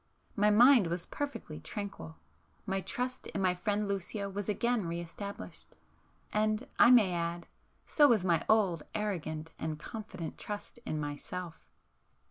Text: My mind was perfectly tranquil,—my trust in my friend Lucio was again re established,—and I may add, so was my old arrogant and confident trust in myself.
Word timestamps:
My 0.35 0.49
mind 0.49 0.87
was 0.87 1.05
perfectly 1.05 1.59
tranquil,—my 1.59 2.79
trust 2.81 3.27
in 3.27 3.39
my 3.43 3.53
friend 3.53 3.87
Lucio 3.87 4.31
was 4.31 4.49
again 4.49 4.87
re 4.87 4.99
established,—and 4.99 6.67
I 6.79 6.89
may 6.89 7.13
add, 7.13 7.45
so 7.85 8.07
was 8.07 8.25
my 8.25 8.43
old 8.49 8.81
arrogant 8.95 9.51
and 9.59 9.77
confident 9.77 10.39
trust 10.39 10.79
in 10.87 10.99
myself. 10.99 11.67